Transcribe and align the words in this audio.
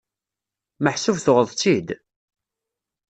Meḥsub 0.83 1.17
tuɣeḍ-tt-id? 1.25 1.87